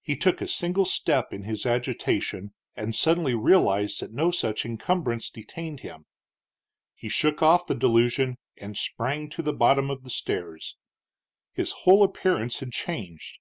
He 0.00 0.16
took 0.16 0.40
a 0.40 0.48
single 0.48 0.86
step 0.86 1.34
in 1.34 1.42
his 1.42 1.66
agitation, 1.66 2.54
and 2.76 2.94
suddenly 2.94 3.34
realized 3.34 4.00
that 4.00 4.10
no 4.10 4.30
such 4.30 4.64
encumbrance 4.64 5.28
detained 5.28 5.80
him. 5.80 6.06
He 6.94 7.10
shook 7.10 7.42
off 7.42 7.66
the 7.66 7.74
delusion 7.74 8.38
and 8.56 8.74
sprang 8.74 9.28
to 9.28 9.42
the 9.42 9.52
bottom 9.52 9.90
of 9.90 10.02
the 10.02 10.08
stairs. 10.08 10.78
His 11.52 11.72
whole 11.80 12.02
appearance 12.02 12.60
had 12.60 12.72
changed. 12.72 13.36